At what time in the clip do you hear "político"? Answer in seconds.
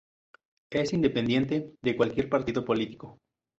2.65-3.19